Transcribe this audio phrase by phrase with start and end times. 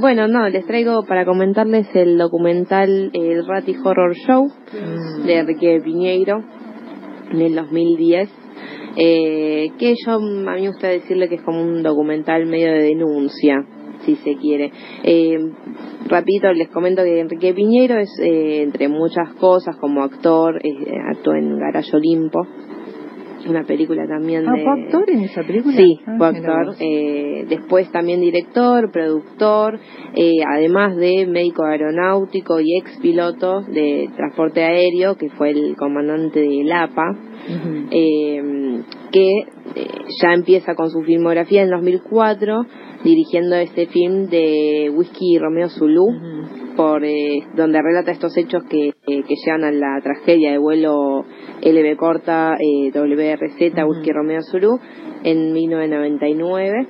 [0.00, 5.26] bueno, no, les traigo para comentarles el documental El Ratty Horror Show Mm.
[5.26, 6.42] de Enrique Piñeiro
[7.32, 8.28] en el 2010.
[8.96, 12.82] Eh, que yo, a mí me gusta decirle que es como un documental medio de
[12.82, 13.64] denuncia,
[14.04, 14.72] si se quiere.
[15.04, 15.38] Eh,
[16.08, 20.70] rapidito les comento que Enrique Piñeiro es, eh, entre muchas cosas, como actor, eh,
[21.10, 22.46] actuó en Garage Olimpo,
[23.46, 24.62] una película también Ah, de...
[24.64, 25.76] ¿fue actor en esa película?
[25.76, 26.74] Sí, Ah, fue actor.
[26.80, 29.78] eh, después también director, productor,
[30.14, 36.40] eh, además de médico aeronáutico y ex piloto de transporte aéreo, que fue el comandante
[36.40, 37.16] del APA,
[37.90, 38.82] eh,
[39.12, 39.30] que
[39.74, 39.86] eh,
[40.22, 42.62] ya empieza con su filmografía en 2004,
[43.04, 46.06] dirigiendo este film de Whisky Romeo Zulu.
[46.78, 48.92] Por eh, donde relata estos hechos que, eh,
[49.26, 51.24] que llevan a la tragedia de vuelo
[51.60, 53.84] LB corta eh, WRZ.
[53.84, 54.78] Whisky Romeo Zulu
[55.24, 56.86] en 1999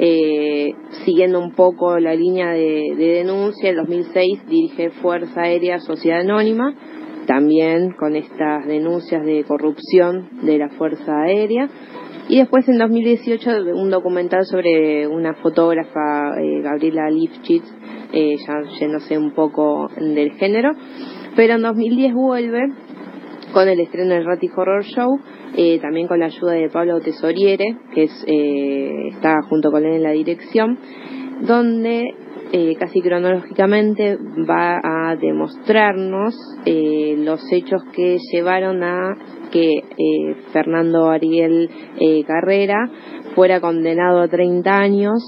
[0.00, 0.72] eh,
[1.04, 6.74] siguiendo un poco la línea de, de denuncia en 2006 dirige Fuerza Aérea Sociedad Anónima
[7.26, 11.68] también con estas denuncias de corrupción de la Fuerza Aérea
[12.30, 17.66] y después en 2018 un documental sobre una fotógrafa, eh, Gabriela Lifchitz,
[18.12, 20.70] eh, ya yéndose un poco del género.
[21.34, 22.68] Pero en 2010 vuelve
[23.52, 25.18] con el estreno del Ratty Horror Show,
[25.56, 29.94] eh, también con la ayuda de Pablo Tesoriere, que es, eh, está junto con él
[29.94, 30.78] en la dirección,
[31.40, 32.14] donde
[32.52, 34.16] eh, casi cronológicamente
[34.48, 36.34] va a demostrarnos
[36.64, 39.16] eh, los hechos que llevaron a
[39.50, 41.68] que eh, Fernando Ariel
[42.00, 42.90] eh, Carrera
[43.34, 45.22] fuera condenado a 30 años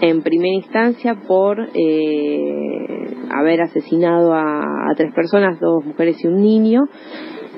[0.00, 6.42] en primera instancia por eh, haber asesinado a, a tres personas, dos mujeres y un
[6.42, 6.82] niño,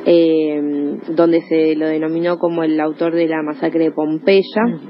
[0.05, 4.43] eh, donde se lo denominó como el autor de la masacre de Pompeya.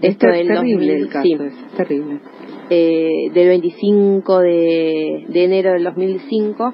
[0.02, 2.20] Es Esto del terrible 2000, el caso, sí, es terrible.
[2.68, 6.72] eh, del 25 de, de enero del 2005.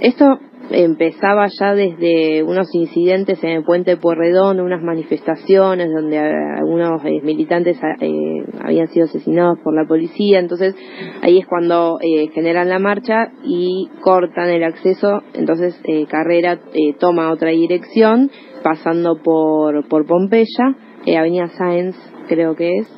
[0.00, 0.38] Esto
[0.70, 7.20] empezaba ya desde unos incidentes en el puente Puerredón, unas manifestaciones donde eh, algunos eh,
[7.22, 10.74] militantes eh, habían sido asesinados por la policía, entonces
[11.22, 16.58] ahí es cuando eh, generan la marcha y cortan el acceso, entonces Carrera
[16.98, 18.30] toma otra dirección
[18.62, 20.74] pasando por, por Pompeya,
[21.18, 21.96] Avenida Sáenz
[22.28, 22.88] creo que es,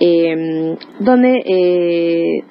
[0.00, 2.42] eh, donde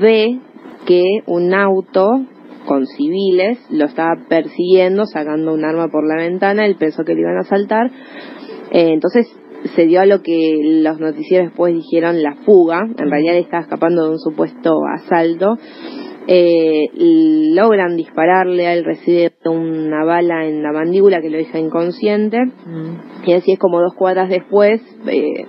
[0.00, 0.40] ve
[0.86, 2.24] que un auto
[2.68, 7.22] con civiles lo estaba persiguiendo, sacando un arma por la ventana, él pensó que le
[7.22, 7.90] iban a asaltar,
[8.70, 9.26] eh, entonces
[9.74, 13.62] se dio a lo que los noticieros después dijeron la fuga, en realidad él estaba
[13.62, 15.56] escapando de un supuesto asalto,
[16.28, 23.26] eh, logran dispararle, él recibe una bala en la mandíbula que lo deja inconsciente, Mm.
[23.26, 25.44] y así es como dos cuadras después, eh,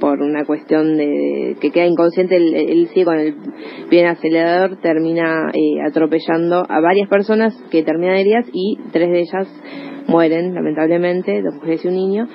[0.00, 3.34] por una cuestión de que queda inconsciente, él, él sigue con el
[3.88, 9.10] pie en el acelerador, termina eh, atropellando a varias personas que terminan heridas y tres
[9.10, 9.48] de ellas
[10.06, 12.28] mueren, lamentablemente, dos mujeres y un niño.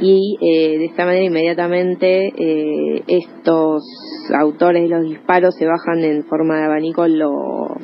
[0.00, 3.82] Y eh, de esta manera inmediatamente eh, estos
[4.34, 7.76] autores de los disparos se bajan en forma de abanico, lo,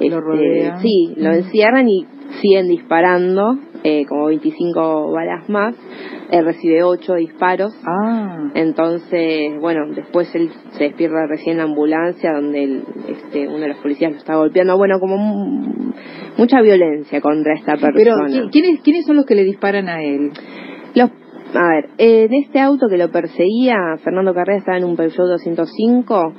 [0.00, 0.80] este, rodean.
[0.80, 2.06] Sí, lo encierran y
[2.40, 5.76] siguen disparando, eh, como 25 balas más.
[6.34, 7.72] Él recibe 8 disparos.
[7.86, 13.60] Ah, Entonces, bueno, después él se despierta recién en la ambulancia donde el- este, uno
[13.60, 14.76] de los policías lo está golpeando.
[14.76, 15.92] Bueno, como mu-
[16.36, 18.26] mucha violencia contra esta pero persona.
[18.28, 20.30] ¿qui- ¿quiénes, ¿quiénes son los que le disparan a él?
[20.96, 21.10] Los,
[21.54, 26.32] a ver, en este auto que lo perseguía, Fernando Carrera estaba en un Peugeot 205,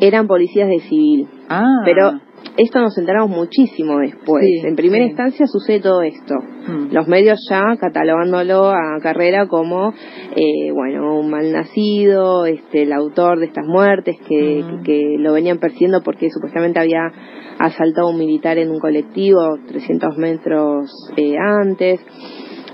[0.00, 1.28] eran policías de civil.
[1.50, 2.12] Ah, Pero
[2.56, 4.44] esto nos enteramos muchísimo después.
[4.44, 5.10] Sí, en primera sí.
[5.10, 6.34] instancia sucede todo esto.
[6.68, 6.92] Mm.
[6.92, 9.92] Los medios ya catalogándolo a Carrera como,
[10.36, 14.82] eh, bueno, un malnacido, este, el autor de estas muertes, que, Mm.
[14.82, 17.10] que, que lo venían persiguiendo porque supuestamente había
[17.58, 22.00] asaltado a un militar en un colectivo 300 metros eh, antes.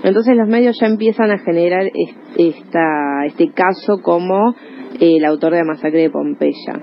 [0.03, 4.55] Entonces los medios ya empiezan a generar es- esta, este caso como
[4.99, 6.73] eh, el autor de la masacre de Pompeya.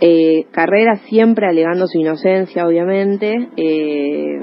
[0.00, 4.38] Eh, Carrera siempre alegando su inocencia, obviamente, eh,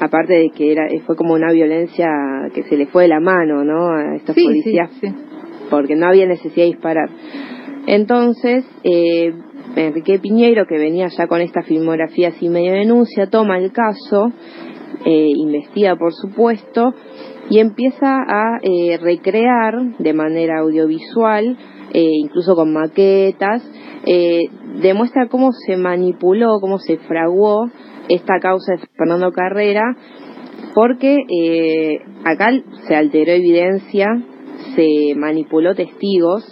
[0.00, 2.06] aparte de que era fue como una violencia
[2.54, 3.88] que se le fue de la mano, ¿no?
[3.88, 5.08] A estos sí, policías, sí.
[5.68, 7.08] porque no había necesidad de disparar.
[7.86, 9.32] Entonces, eh,
[9.76, 14.32] Enrique Piñeiro, que venía ya con esta filmografía así medio denuncia, toma el caso,
[15.04, 16.94] eh, investiga por supuesto,
[17.50, 21.56] y empieza a eh, recrear de manera audiovisual,
[22.02, 23.62] incluso con maquetas,
[24.06, 24.44] eh,
[24.80, 27.66] demuestra cómo se manipuló, cómo se fraguó
[28.08, 29.82] esta causa de Fernando Carrera,
[30.74, 32.50] porque eh, acá
[32.86, 34.06] se alteró evidencia,
[34.74, 36.44] se manipuló testigos,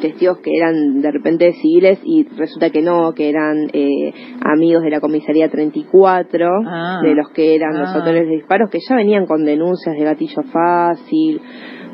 [0.00, 4.12] testigos que eran de repente civiles y resulta que no, que eran eh,
[4.42, 7.00] amigos de la comisaría 34, Ah.
[7.02, 7.96] de los que eran los Ah.
[7.98, 11.40] autores de disparos, que ya venían con denuncias de gatillo fácil,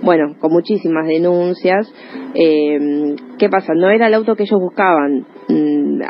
[0.03, 1.93] bueno, con muchísimas denuncias.
[2.35, 3.75] Eh, ¿Qué pasa?
[3.75, 5.27] No era el auto que ellos buscaban.
[5.49, 6.01] Mm,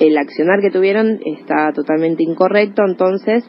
[0.00, 3.44] El accionar que tuvieron está totalmente incorrecto, entonces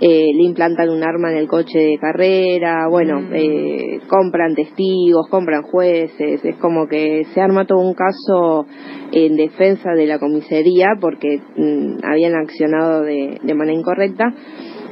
[0.00, 3.34] eh, le implantan un arma en el coche de carrera, bueno, Mm.
[3.34, 8.66] eh, compran testigos, compran jueces, es como que se arma todo un caso
[9.12, 14.32] en defensa de la comisaría porque mm, habían accionado de, de manera incorrecta.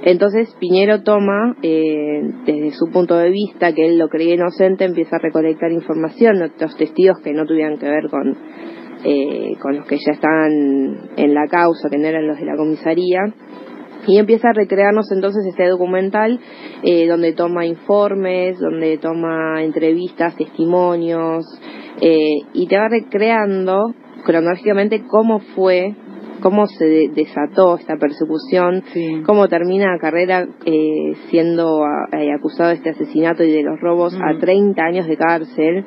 [0.02, 5.16] Entonces Piñero toma, eh, desde su punto de vista, que él lo creía inocente, empieza
[5.16, 8.36] a recolectar información de otros testigos que no tuvieran que ver con,
[9.04, 12.56] eh, con los que ya estaban en la causa, que no eran los de la
[12.56, 13.20] comisaría.
[14.06, 16.38] Y empieza a recrearnos entonces este documental
[16.84, 21.44] eh, donde toma informes, donde toma entrevistas, testimonios,
[22.00, 23.94] eh, y te va recreando
[24.24, 25.94] cronológicamente cómo fue,
[26.40, 29.22] cómo se de- desató esta persecución, Sí.
[29.24, 33.80] cómo termina la carrera eh, siendo ah, eh, acusado de este asesinato y de los
[33.80, 34.38] robos a Mm.
[34.40, 35.84] 30 años de cárcel.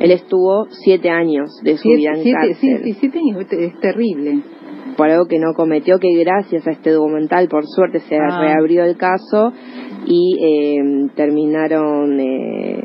[0.00, 3.80] Él estuvo 7 años de su vida en Siete, siete, cárcel sí, siete años, es
[3.80, 4.40] terrible.
[4.96, 8.40] por algo que no cometió, que gracias a este documental, por suerte, se Ah.
[8.42, 9.50] reabrió el caso
[10.06, 12.80] y eh, terminaron, eh,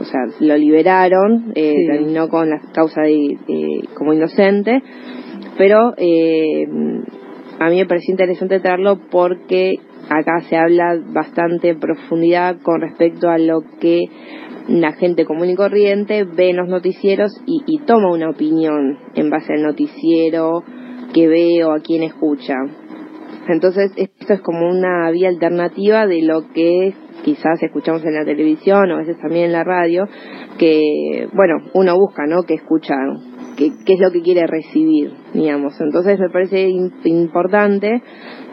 [0.00, 1.86] o sea, lo liberaron, eh, Sí.
[1.86, 4.82] terminó con la causa de, de- como inocente,
[5.56, 6.66] pero eh,
[7.58, 9.78] a mí me pareció interesante traerlo porque
[10.08, 14.04] acá se habla bastante en profundidad con respecto a lo que
[14.68, 19.30] la gente común y corriente ve en los noticieros y, y toma una opinión en
[19.30, 20.62] base al noticiero
[21.12, 22.54] que ve o a quien escucha.
[23.48, 26.94] Entonces, esto es como una vía alternativa de lo que
[27.24, 30.06] quizás escuchamos en la televisión o a veces también en la radio,
[30.58, 32.44] que, bueno, uno busca, ¿no?
[32.44, 32.94] Que escucha,
[33.56, 35.74] qué qué es lo que quiere recibir, digamos.
[35.80, 38.02] Entonces, me parece im- importante,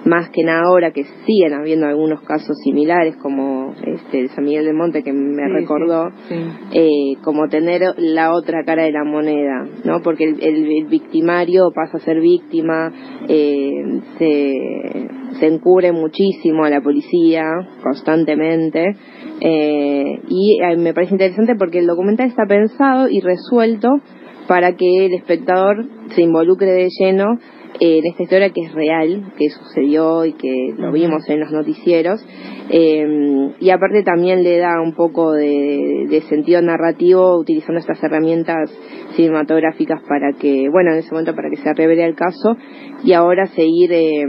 [0.05, 4.65] más que nada ahora que siguen habiendo algunos casos similares, como este de San Miguel
[4.65, 6.43] de Monte, que me Sí, recordó, sí, sí.
[6.73, 10.01] eh, como tener la otra cara de la moneda, ¿no?
[10.01, 12.91] Porque el, el- el victimario pasa a ser víctima,
[13.27, 13.71] eh,
[14.17, 15.07] se,
[15.39, 17.43] se encubre muchísimo a la policía
[17.83, 18.95] constantemente
[19.41, 23.89] eh, y eh, me parece interesante porque el documental está pensado y resuelto
[24.49, 25.85] para que el espectador
[26.15, 27.37] se involucre de lleno
[27.79, 31.51] eh, en esta historia que es real, que sucedió y que lo vimos en los
[31.51, 32.19] noticieros.
[32.71, 38.75] Eh, y aparte también le da un poco de, de sentido narrativo utilizando estas herramientas
[39.15, 42.57] cinematográficas para que, bueno, en ese momento para que se revele el caso
[43.03, 44.25] y ahora seguir eh,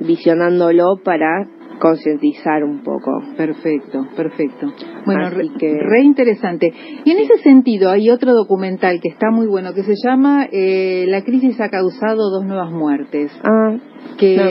[0.00, 1.46] visionándolo para
[1.82, 3.10] concientizar un poco.
[3.36, 4.72] Perfecto, perfecto.
[5.04, 6.72] Bueno, Así re, que- re interesante.
[7.04, 11.06] Y en ese sentido hay otro documental que está muy bueno que se llama eh,
[11.08, 13.32] La crisis ha causado dos nuevas muertes.
[13.42, 13.76] Ah,
[14.16, 14.44] Que, No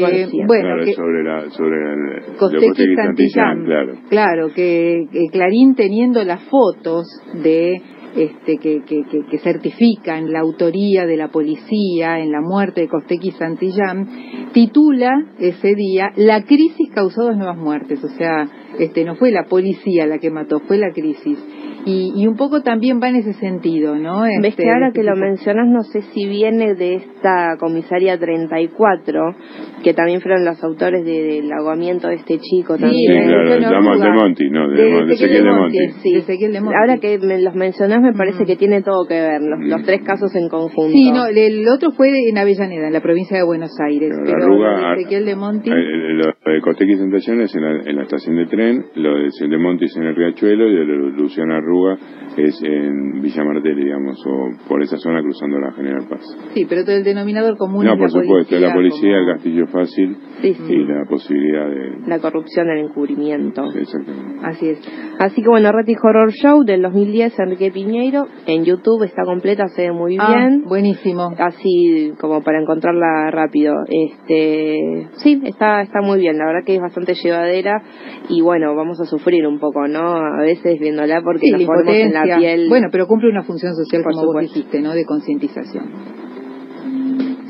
[0.45, 3.93] bueno, claro, que sobre la sobre el Costequi Santillán, claro.
[4.09, 7.05] Claro, que, que Clarín teniendo las fotos
[7.43, 7.81] de
[8.15, 13.31] este que, que, que, certifican la autoría de la policía en la muerte de Costequi
[13.31, 18.49] Santillán, titula ese día La crisis causó dos nuevas muertes, o sea,
[18.79, 21.37] este no fue la policía la que mató, fue la crisis.
[21.85, 24.21] Y, y un poco también va en ese sentido, ¿no?
[24.21, 28.17] Ves Este, que ahora este que lo mencionas, no sé si viene de esta comisaría
[28.19, 29.35] 34,
[29.83, 33.23] que también fueron los autores de- del ahogamiento de este chico Sí, Sí, también.
[33.25, 35.77] claro, de, de Monti, no, de, De de Ezequiel de Monti.
[36.03, 36.13] Sí.
[36.13, 36.75] de Ezequiel de Monti.
[36.79, 38.45] Ahora que me los mencionás, me parece Mm.
[38.45, 40.91] que tiene todo que ver, los, los tres casos en conjunto.
[40.91, 44.09] Sí, no, el otro fue en Avellaneda, en la provincia de Buenos Aires.
[44.23, 45.69] Pero pero de Ezequiel de Monti.
[45.69, 49.15] eh, eh, Lo de Costequi Santillán es en la, en la estación de tren, lo
[49.17, 51.97] de Ezequiel de Monti es en el Riachuelo y lo de Luciana Arruga
[52.37, 56.21] es en Villa Martelli, digamos, o por esa zona cruzando la General Paz.
[56.53, 58.59] Sí, pero todo el denominador común no, es por la supuesto, policía.
[58.67, 60.73] la policía, el como- castillo fácil Sí, sí.
[60.73, 62.07] y la posibilidad de...
[62.07, 63.63] La corrupción, el encubrimiento.
[63.75, 64.39] Exactamente.
[64.43, 64.79] Así es.
[65.19, 69.83] Así que bueno, Reti Horror Show del 2010, Enrique Piñeiro, en YouTube está completa, se
[69.83, 70.63] ve muy Ah, bien.
[70.65, 71.29] buenísimo.
[71.37, 73.73] así como para encontrarla rápido.
[73.87, 77.81] Este, sí, está está muy bien, la verdad que es bastante llevadera
[78.29, 80.15] y bueno, vamos a sufrir un poco, ¿no?
[80.15, 82.69] A veces viéndola porque Sí, nos la ponemos en la piel.
[82.69, 84.93] Bueno, pero cumple una función social, Por como vos dijiste, ¿no?
[84.93, 85.85] De concientización.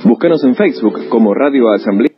[0.04, 2.10] Búscanos en Facebook como Radio Asamblea.